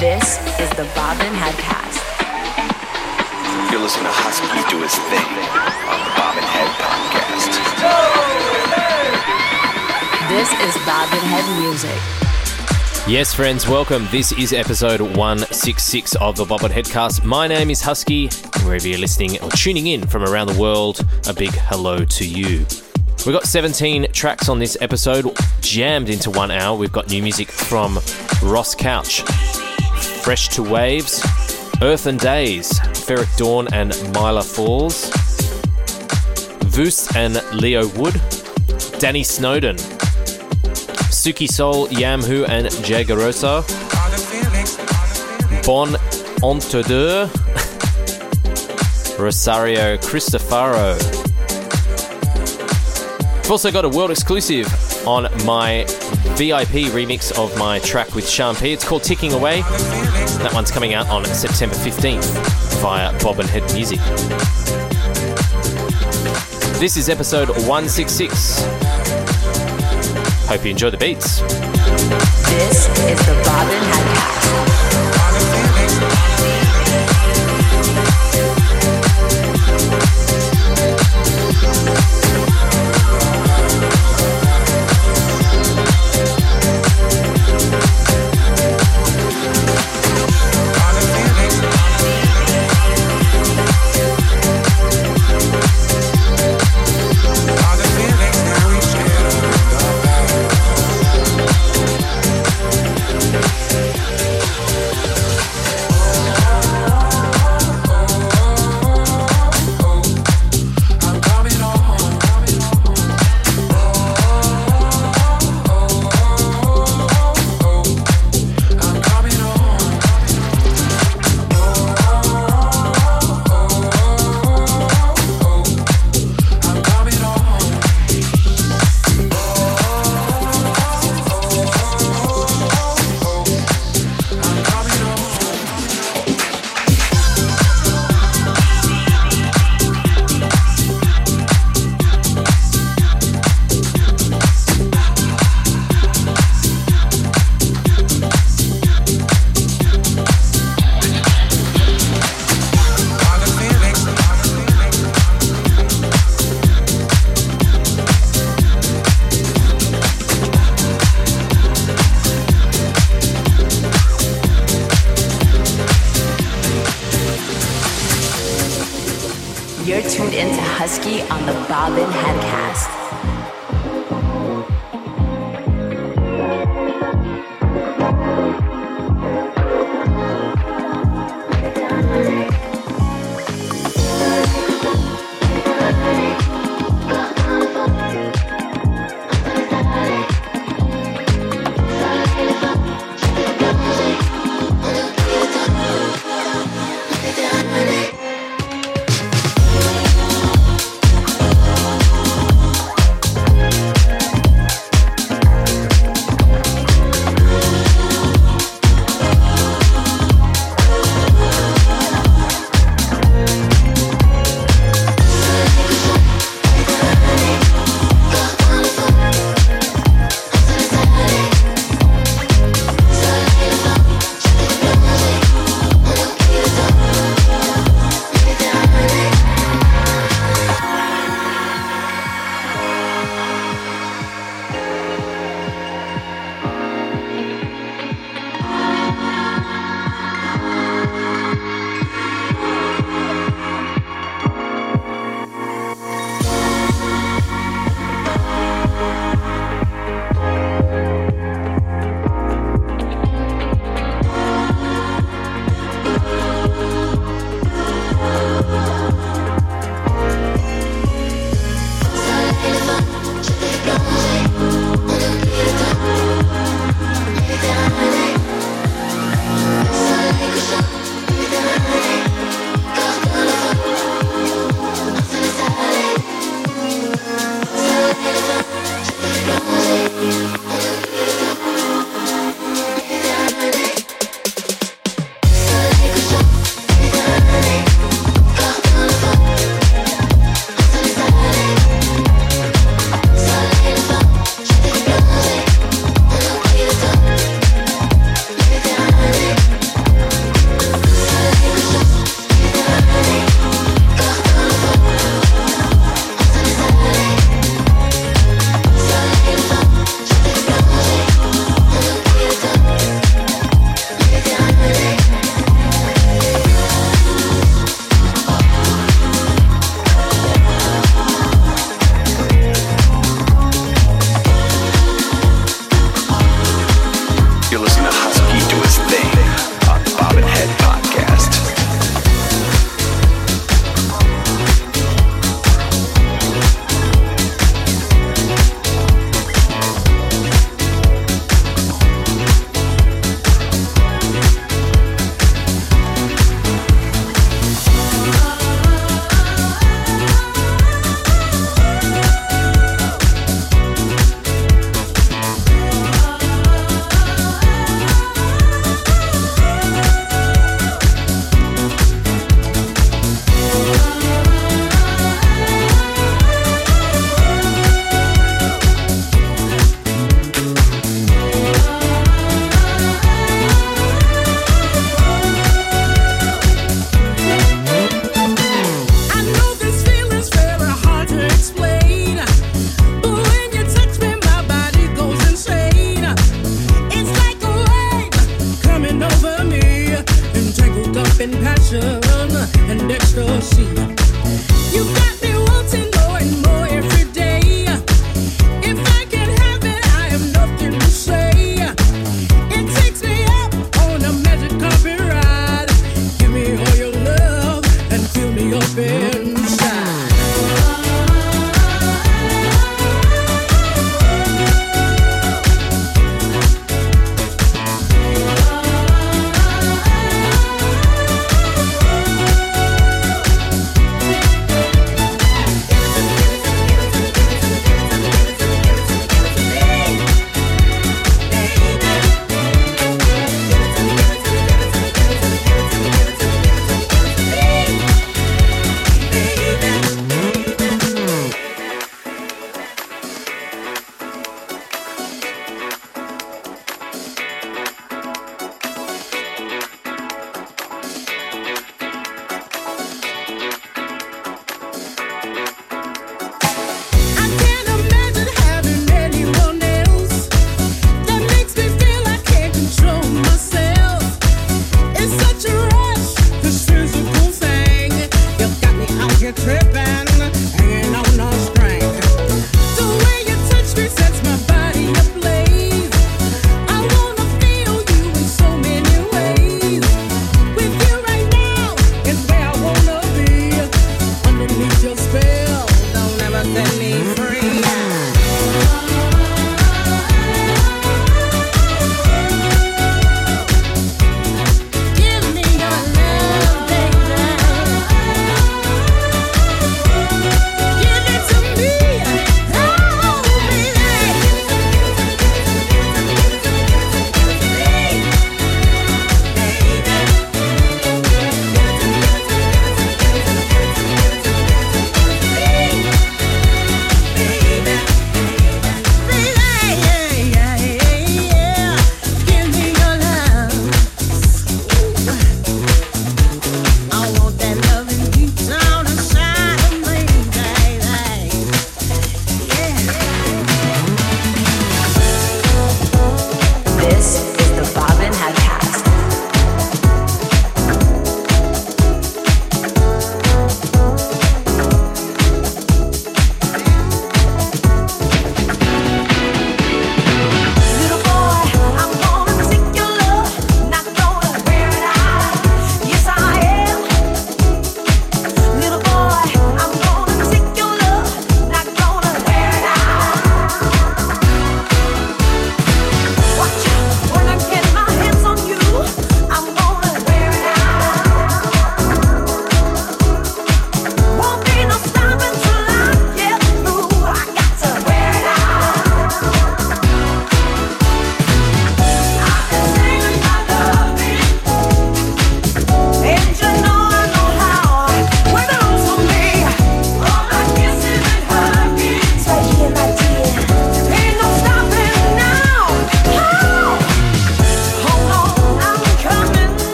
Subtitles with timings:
[0.00, 1.98] This is the Bobbin Headcast.
[3.72, 5.26] You're listening to Husky do his thing
[5.90, 7.50] on the Bobbin Head podcast.
[10.28, 11.98] This is Bobbin Head Music.
[13.08, 14.06] Yes, friends, welcome.
[14.12, 17.24] This is episode 166 of the Bobbin Headcast.
[17.24, 21.00] My name is Husky, and wherever you're listening or tuning in from around the world,
[21.26, 22.64] a big hello to you.
[23.26, 26.78] We've got 17 tracks on this episode, jammed into one hour.
[26.78, 27.98] We've got new music from
[28.44, 29.24] Ross Couch,
[29.98, 31.22] Fresh II Waves,
[31.82, 35.10] Earth n Days, Ferreck Dawn and Mila Falls,
[36.74, 38.20] Voost and Leo Wood,
[38.98, 39.76] Danny Snowden,
[41.10, 43.64] Suki Soul, Yam Who and Jaegerossa,
[45.64, 45.96] Bon
[46.42, 47.26] Entendeur,
[49.18, 50.96] Rosario Cristofaro.
[53.38, 54.66] I've also got a world exclusive
[55.08, 55.86] on my
[56.36, 58.74] VIP remix of my track with Shyam P.
[58.74, 59.62] It's called Ticking Away.
[60.42, 62.26] That one's coming out on September 15th
[62.82, 63.98] via Bobbin Head Music.
[66.78, 68.60] This is episode 166.
[70.46, 71.40] Hope you enjoy the beats.
[71.40, 74.37] This is the Bobbin Headcast.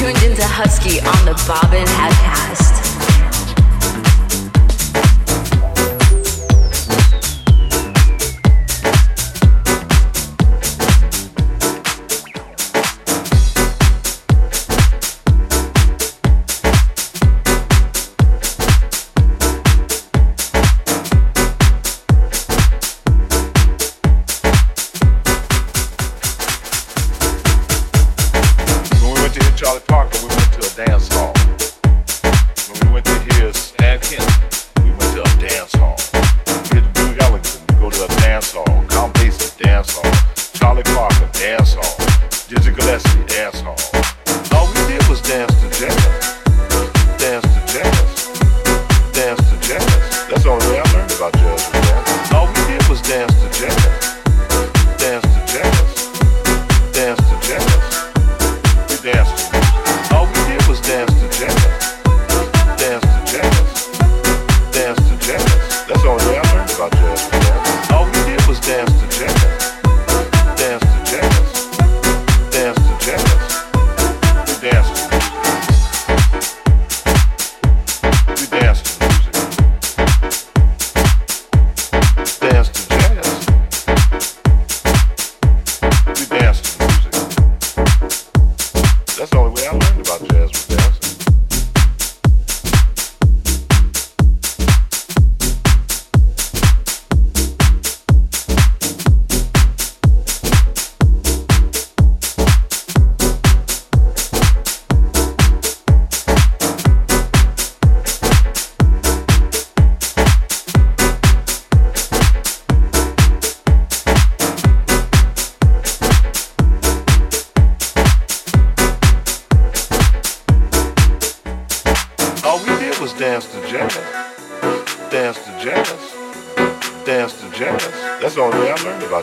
[0.00, 2.79] tuned into Husky on the Bobbin Podcast.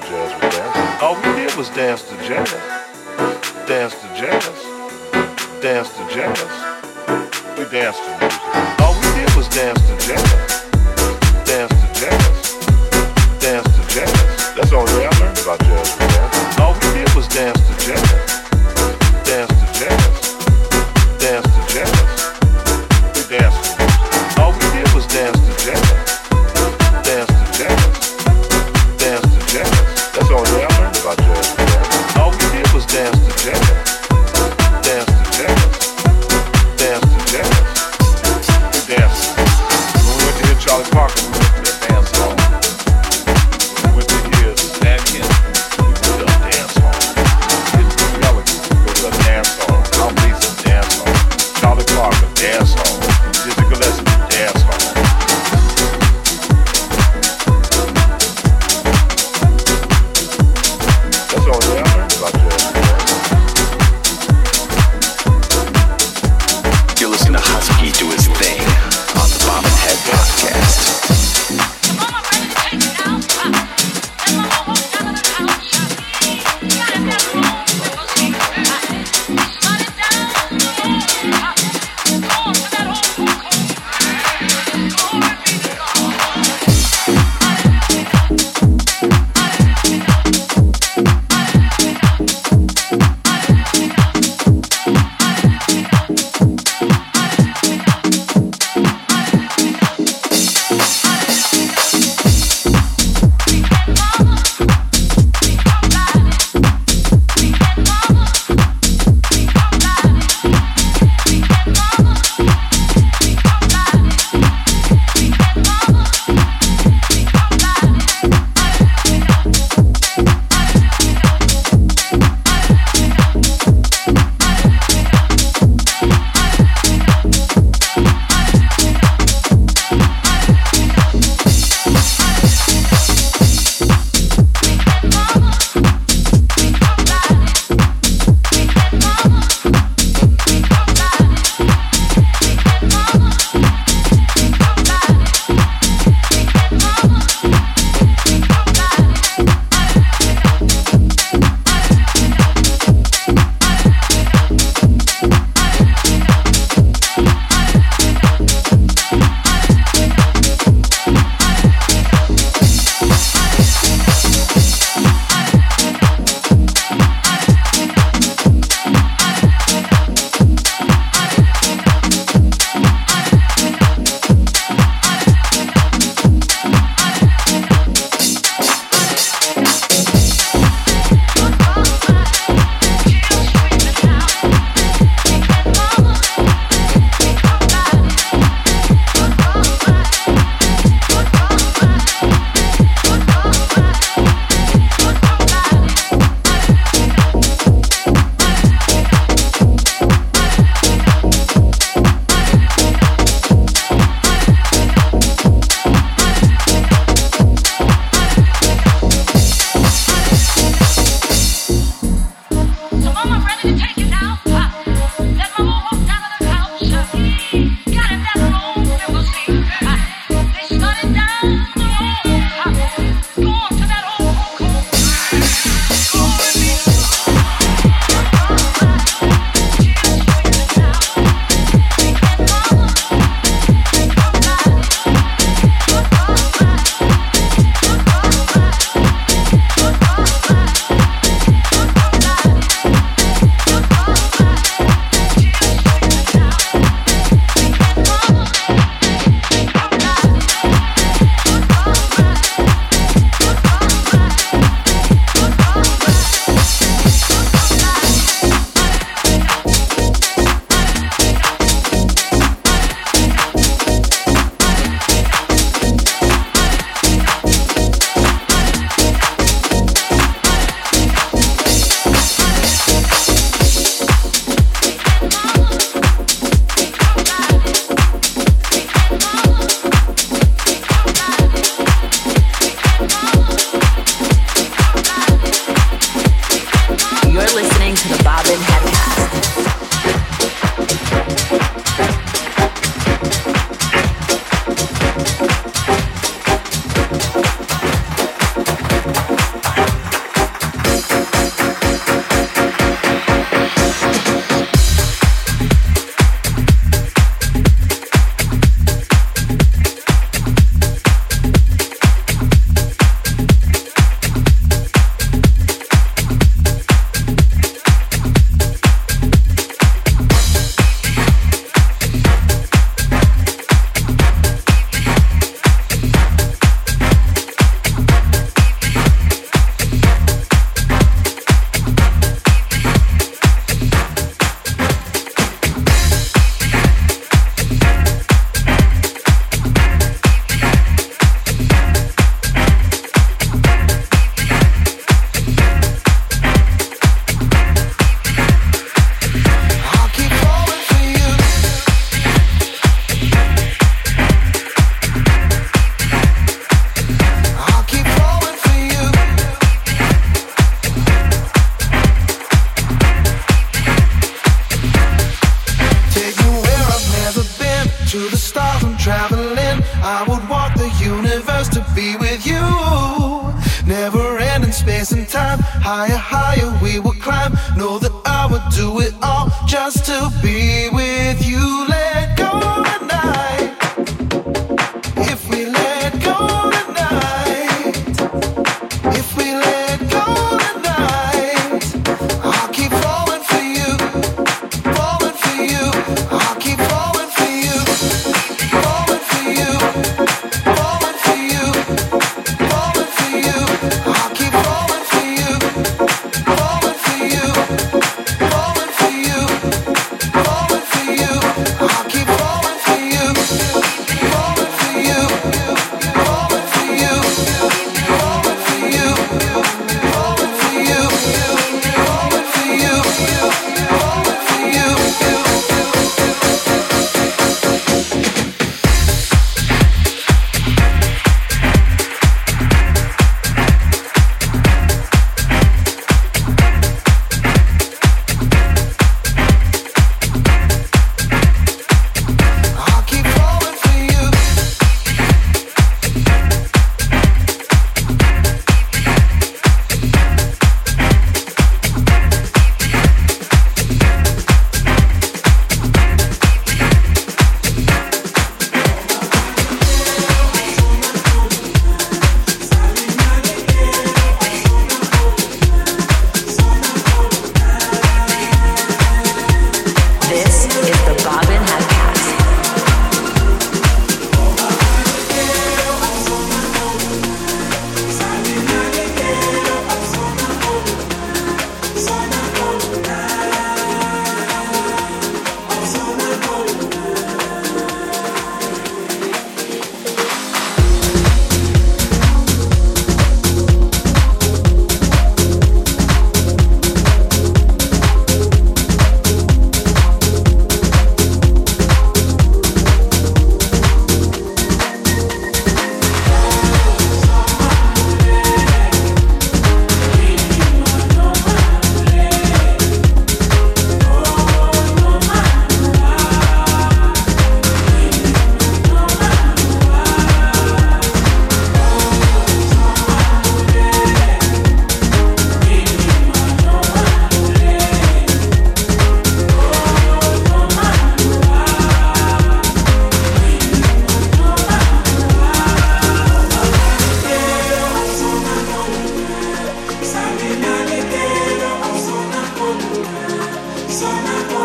[0.08, 1.02] jazz.
[1.02, 2.87] All we did was dance to jazz.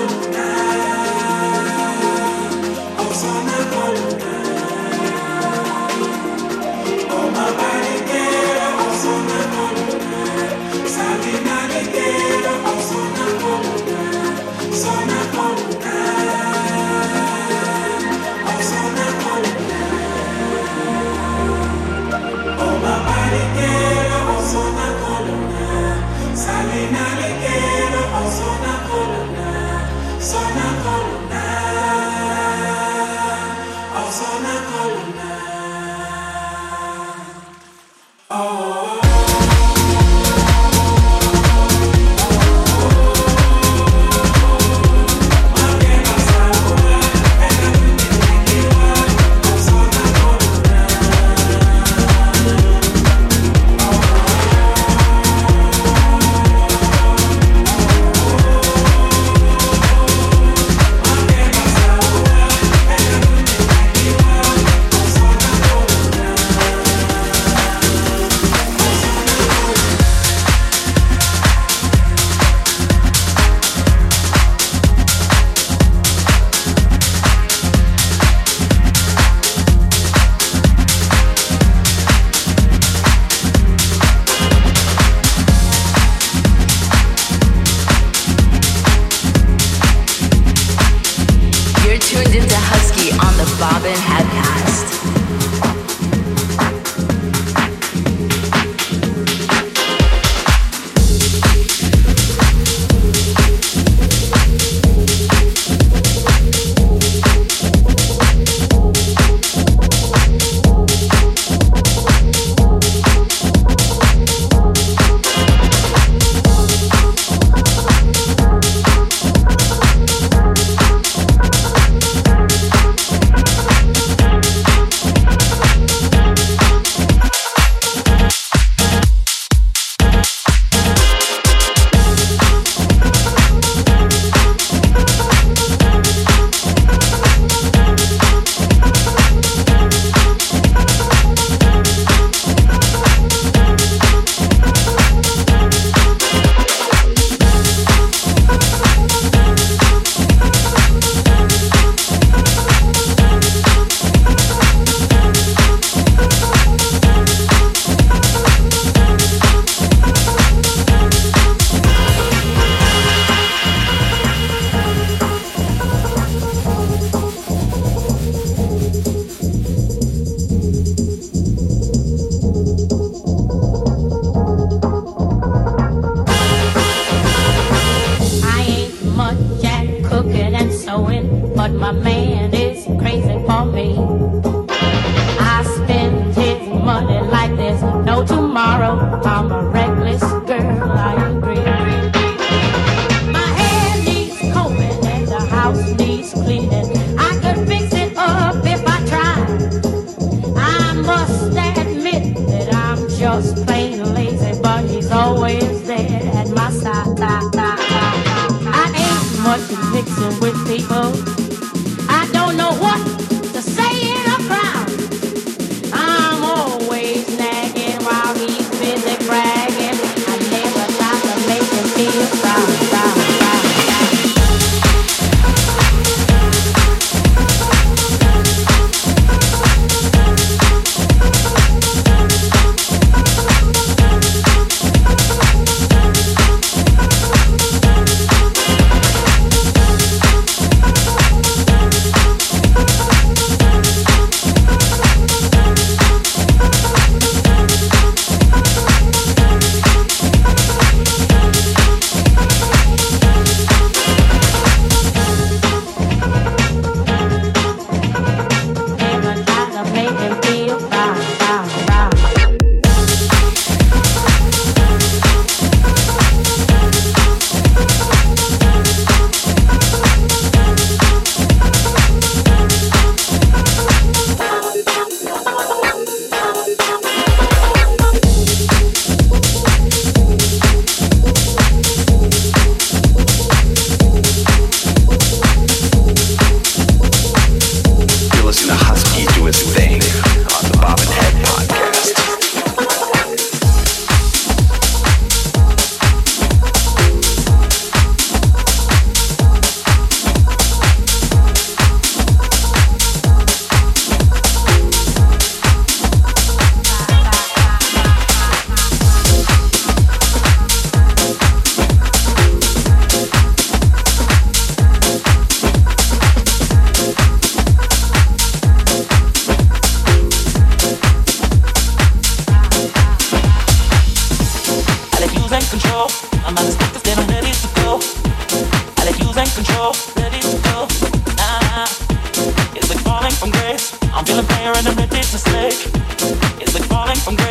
[0.05, 0.62] of.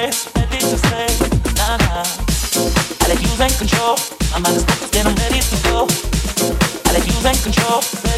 [0.01, 1.05] way, ready to say,
[1.57, 2.03] nah nah.
[3.01, 3.97] I let you in control.
[4.31, 5.87] My mind is focused and I'm ready to go.
[6.85, 8.10] I let you in control.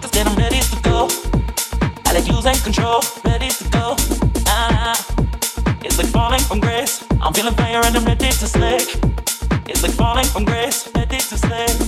[0.00, 1.08] cause I'm ready to go.
[2.06, 3.96] I let you take control, ready to go.
[4.46, 4.94] Ah,
[5.82, 7.04] it's like falling from grace.
[7.20, 8.82] I'm feeling fire and I'm ready to slick.
[9.66, 11.87] It's like falling from grace, ready to slick.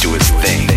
[0.00, 0.69] do his thing.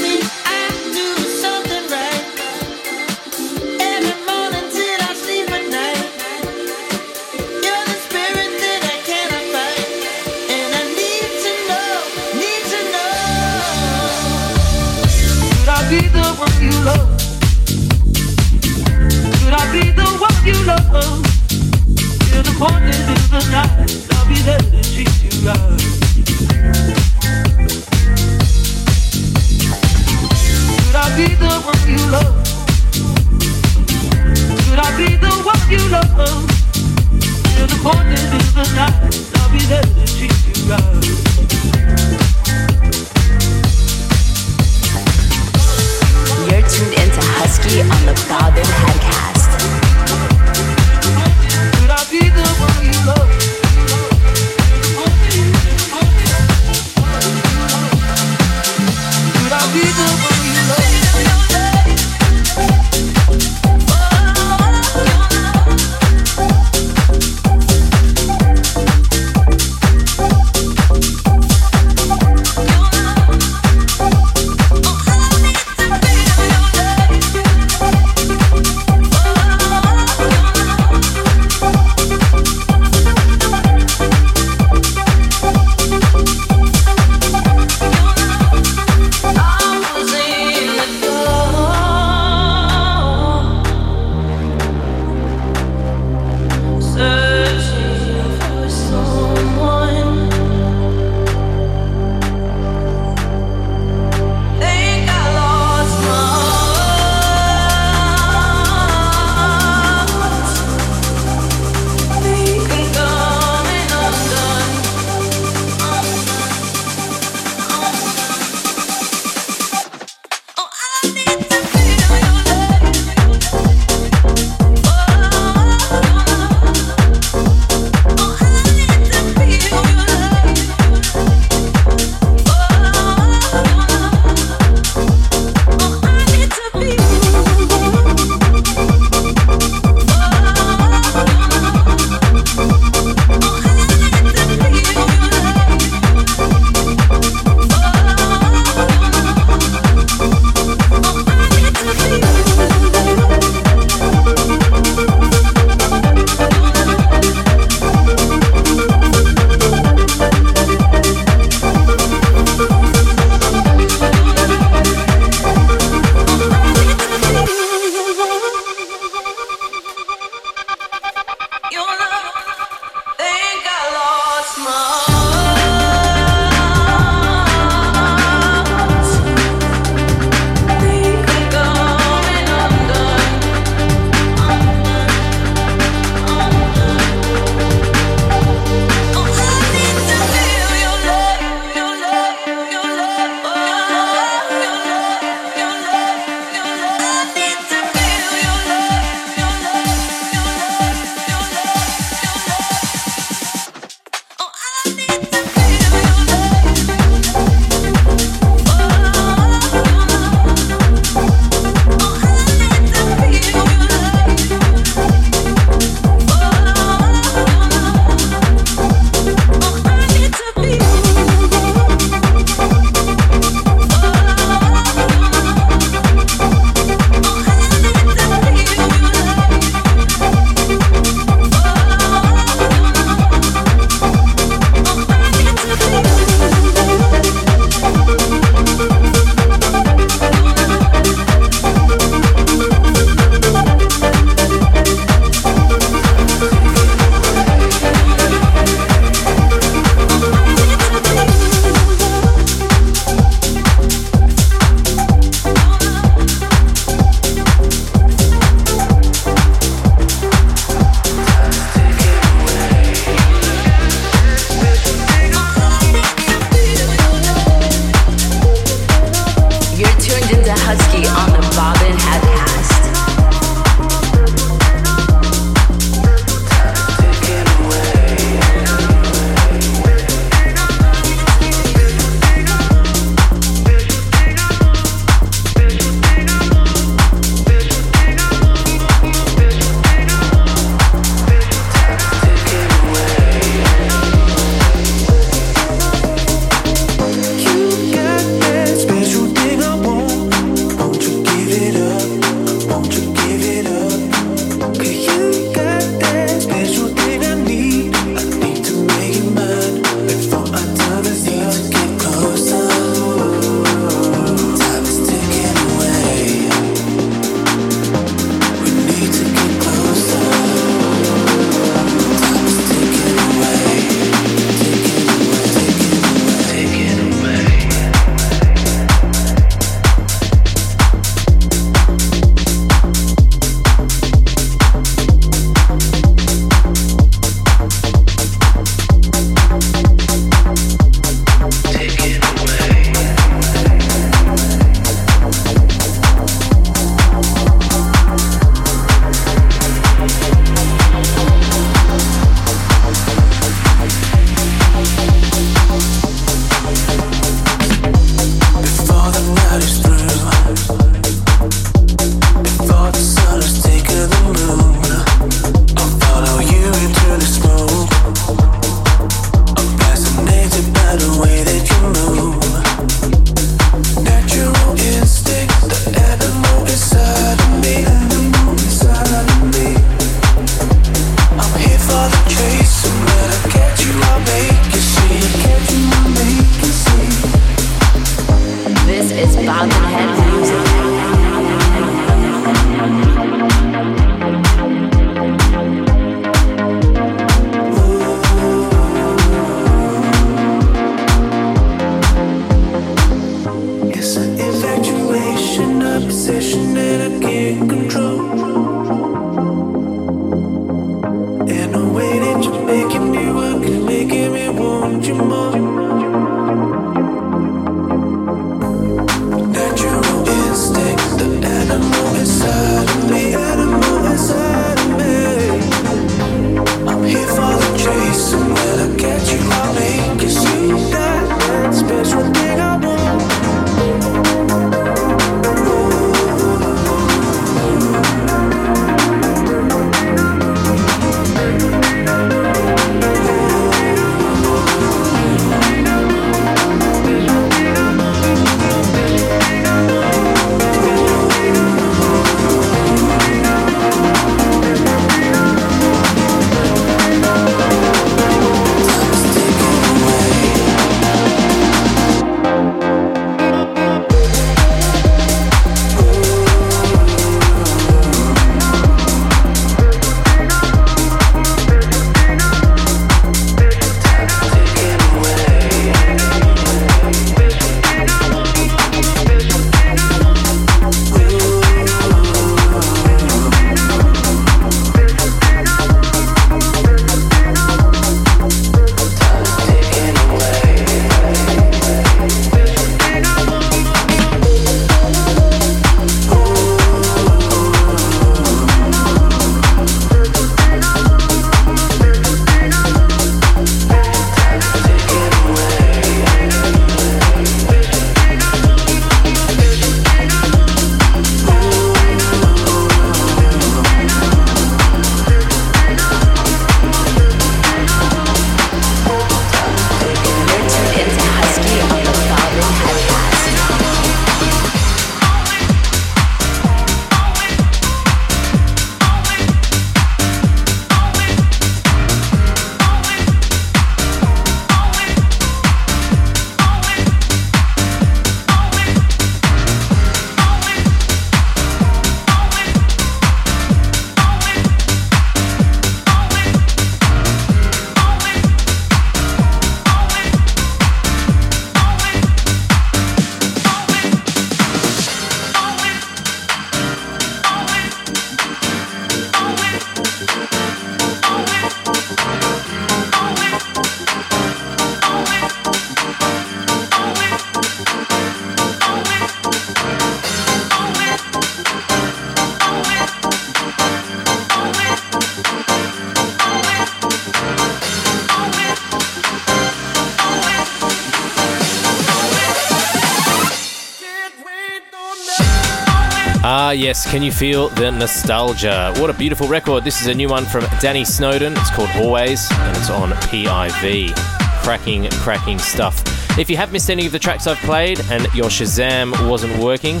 [587.10, 588.92] Can you feel the nostalgia?
[588.98, 589.82] What a beautiful record.
[589.82, 591.54] This is a new one from Danny Snowden.
[591.56, 594.14] It's called Always, and it's on PIV.
[594.62, 596.04] Cracking, cracking stuff.
[596.38, 600.00] If you have missed any of the tracks I've played and your Shazam wasn't working,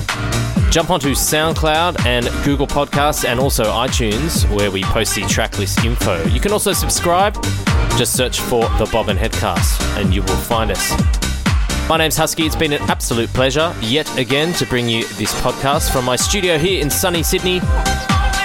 [0.70, 6.22] jump onto SoundCloud and Google Podcasts and also iTunes, where we post the tracklist info.
[6.26, 7.42] You can also subscribe.
[7.96, 11.17] Just search for the Bobbin Headcast, and you will find us.
[11.88, 12.44] My name's Husky.
[12.44, 16.58] It's been an absolute pleasure yet again to bring you this podcast from my studio
[16.58, 17.62] here in sunny Sydney.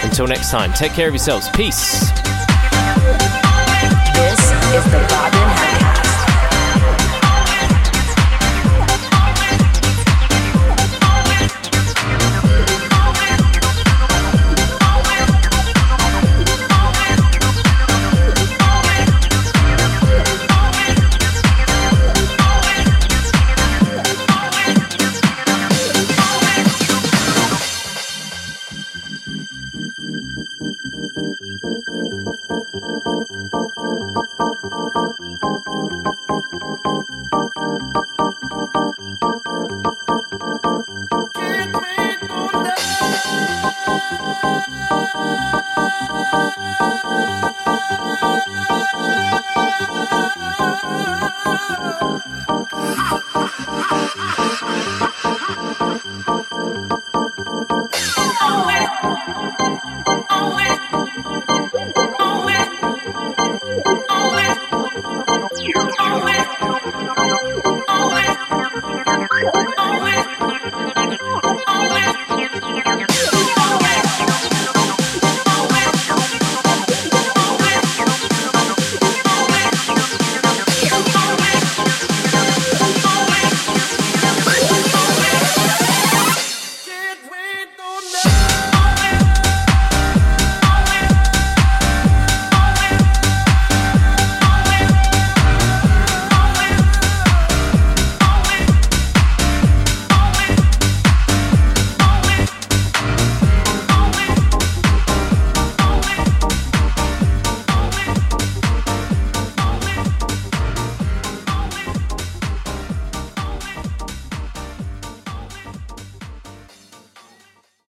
[0.01, 1.49] Until next time, take care of yourselves.
[1.49, 2.09] Peace.
[4.13, 5.42] This is the Bobbin